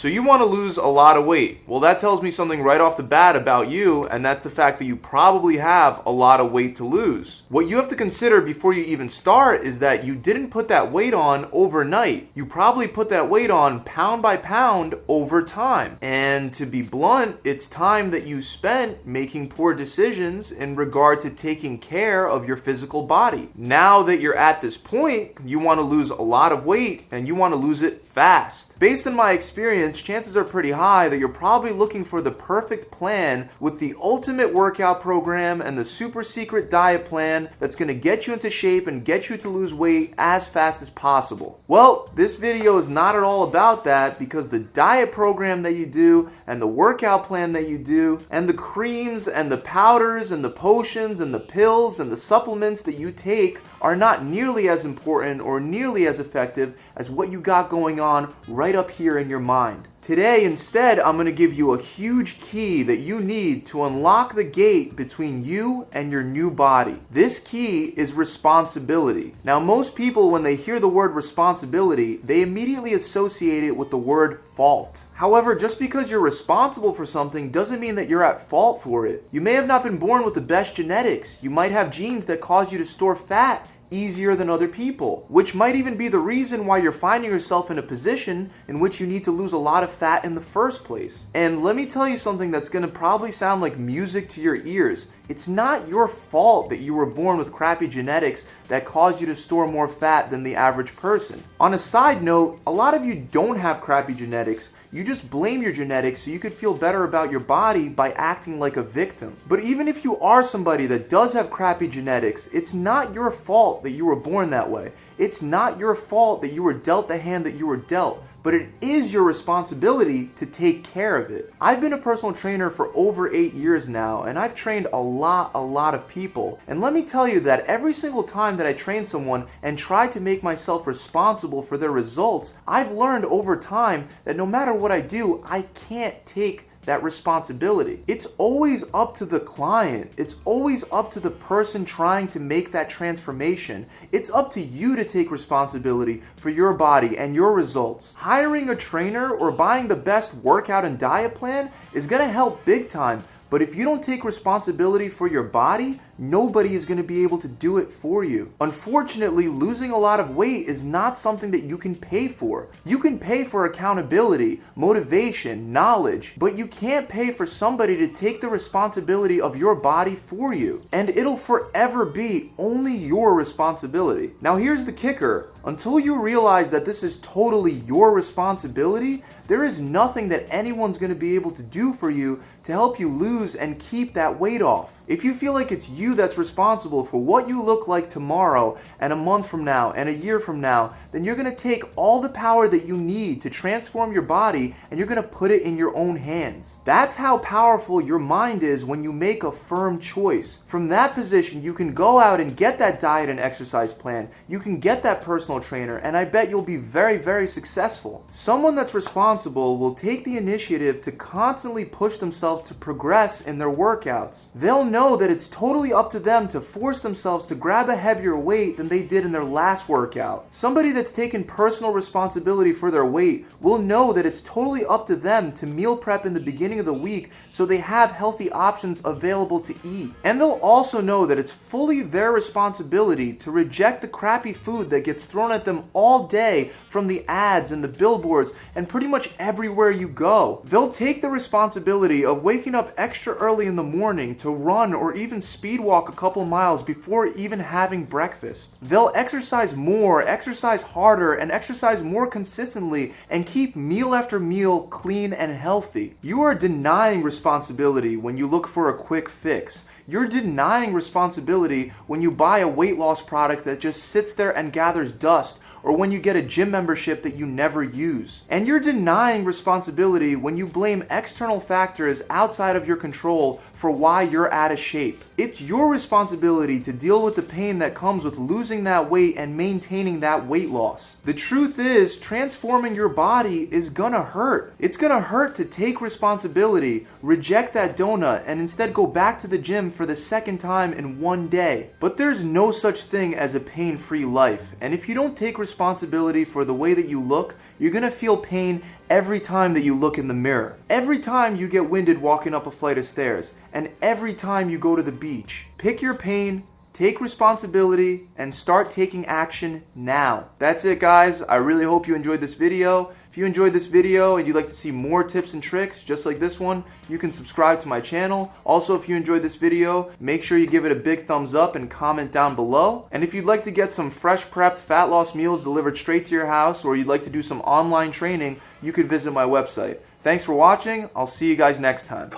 [0.00, 1.60] So you want to lose a lot of weight.
[1.66, 4.78] Well, that tells me something right off the bat about you, and that's the fact
[4.78, 7.42] that you probably have a lot of weight to lose.
[7.50, 10.90] What you have to consider before you even start is that you didn't put that
[10.90, 12.30] weight on overnight.
[12.34, 15.98] You probably put that weight on pound by pound over time.
[16.00, 21.28] And to be blunt, it's time that you spent making poor decisions in regard to
[21.28, 23.50] taking care of your physical body.
[23.54, 27.28] Now that you're at this point, you want to lose a lot of weight and
[27.28, 28.78] you want to lose it fast.
[28.80, 32.90] Based on my experience, chances are pretty high that you're probably looking for the perfect
[32.90, 37.94] plan with the ultimate workout program and the super secret diet plan that's going to
[37.94, 41.62] get you into shape and get you to lose weight as fast as possible.
[41.68, 45.86] Well, this video is not at all about that because the diet program that you
[45.86, 50.42] do and the workout plan that you do and the creams and the powders and
[50.44, 54.84] the potions and the pills and the supplements that you take are not nearly as
[54.84, 58.09] important or nearly as effective as what you got going on
[58.48, 59.86] right up here in your mind.
[60.00, 64.34] Today, instead, I'm going to give you a huge key that you need to unlock
[64.34, 66.98] the gate between you and your new body.
[67.10, 69.34] This key is responsibility.
[69.44, 73.98] Now, most people, when they hear the word responsibility, they immediately associate it with the
[73.98, 75.04] word fault.
[75.12, 79.28] However, just because you're responsible for something doesn't mean that you're at fault for it.
[79.30, 81.42] You may have not been born with the best genetics.
[81.42, 85.54] You might have genes that cause you to store fat easier than other people, which
[85.54, 89.06] might even be the reason why you're finding yourself in a position in which you
[89.06, 91.26] need to lose a lot of fat in the first place.
[91.34, 95.08] And let me tell you something that's gonna probably sound like music to your ears.
[95.28, 99.36] It's not your fault that you were born with crappy genetics that caused you to
[99.36, 101.42] store more fat than the average person.
[101.60, 104.70] On a side note, a lot of you don't have crappy genetics.
[104.92, 108.58] You just blame your genetics so you could feel better about your body by acting
[108.58, 109.36] like a victim.
[109.46, 113.79] But even if you are somebody that does have crappy genetics, it's not your fault
[113.82, 114.92] that you were born that way.
[115.18, 118.54] It's not your fault that you were dealt the hand that you were dealt but
[118.54, 121.52] it is your responsibility to take care of it.
[121.60, 125.50] I've been a personal trainer for over eight years now, and I've trained a lot,
[125.54, 126.58] a lot of people.
[126.66, 130.06] And let me tell you that every single time that I train someone and try
[130.08, 134.92] to make myself responsible for their results, I've learned over time that no matter what
[134.92, 138.02] I do, I can't take that responsibility.
[138.08, 140.10] It's always up to the client.
[140.16, 143.86] It's always up to the person trying to make that transformation.
[144.10, 148.14] It's up to you to take responsibility for your body and your results.
[148.14, 152.88] Hiring a trainer or buying the best workout and diet plan is to help big
[152.88, 153.22] time.
[153.50, 157.38] But if you don't take responsibility for your body, nobody is going to be able
[157.38, 158.52] to do it for you.
[158.60, 162.68] Unfortunately, losing a lot of weight is not something that you can pay for.
[162.84, 168.40] You can pay for accountability, motivation, knowledge, but you can't pay for somebody to take
[168.40, 170.86] the responsibility of your body for you.
[170.92, 174.32] And it'll forever be only your responsibility.
[174.40, 179.78] Now, here's the kicker until you realize that this is totally your responsibility, there is
[179.78, 183.54] nothing that anyone's going to be able to do for you to help you lose
[183.56, 184.98] and keep that weight off.
[185.06, 189.12] If you feel like it's you that's responsible for what you look like tomorrow and
[189.12, 192.20] a month from now and a year from now, then you're going to take all
[192.20, 195.62] the power that you need to transform your body and you're going to put it
[195.62, 196.78] in your own hands.
[196.84, 200.60] That's how powerful your mind is when you make a firm choice.
[200.66, 204.28] From that position, you can go out and get that diet and exercise plan.
[204.48, 208.24] You can get that personal trainer, and I bet you'll be very, very successful.
[208.30, 213.70] Someone that's responsible will take the initiative to constantly push themselves to progress in their
[213.70, 214.48] workouts.
[214.54, 217.94] They'll know know that it's totally up to them to force themselves to grab a
[217.94, 220.46] heavier weight than they did in their last workout.
[220.48, 225.14] Somebody that's taken personal responsibility for their weight will know that it's totally up to
[225.14, 229.02] them to meal prep in the beginning of the week so they have healthy options
[229.04, 230.08] available to eat.
[230.24, 235.04] And they'll also know that it's fully their responsibility to reject the crappy food that
[235.04, 239.28] gets thrown at them all day from the ads and the billboards and pretty much
[239.38, 240.62] everywhere you go.
[240.64, 245.14] They'll take the responsibility of waking up extra early in the morning to run or
[245.14, 248.70] even speed walk a couple miles before even having breakfast.
[248.80, 255.32] They'll exercise more, exercise harder, and exercise more consistently and keep meal after meal clean
[255.32, 256.14] and healthy.
[256.22, 259.84] You are denying responsibility when you look for a quick fix.
[260.06, 264.72] You're denying responsibility when you buy a weight loss product that just sits there and
[264.72, 268.42] gathers dust or when you get a gym membership that you never use.
[268.48, 274.20] And you're denying responsibility when you blame external factors outside of your control for why
[274.20, 275.24] you're out of shape.
[275.38, 279.56] It's your responsibility to deal with the pain that comes with losing that weight and
[279.56, 281.16] maintaining that weight loss.
[281.24, 284.74] The truth is, transforming your body is gonna hurt.
[284.78, 289.56] It's gonna hurt to take responsibility, reject that donut, and instead go back to the
[289.56, 291.88] gym for the second time in one day.
[292.00, 294.72] But there's no such thing as a pain free life.
[294.82, 298.36] And if you don't take responsibility for the way that you look, you're gonna feel
[298.36, 302.54] pain every time that you look in the mirror, every time you get winded walking
[302.54, 305.66] up a flight of stairs, and every time you go to the beach.
[305.78, 306.62] Pick your pain,
[306.92, 310.48] take responsibility, and start taking action now.
[310.60, 311.42] That's it, guys.
[311.42, 313.12] I really hope you enjoyed this video.
[313.30, 316.26] If you enjoyed this video and you'd like to see more tips and tricks just
[316.26, 318.52] like this one, you can subscribe to my channel.
[318.64, 321.76] Also, if you enjoyed this video, make sure you give it a big thumbs up
[321.76, 323.06] and comment down below.
[323.12, 326.34] And if you'd like to get some fresh prepped fat loss meals delivered straight to
[326.34, 329.98] your house or you'd like to do some online training, you could visit my website.
[330.24, 331.08] Thanks for watching.
[331.14, 332.30] I'll see you guys next time.